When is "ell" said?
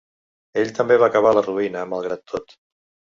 0.61-0.71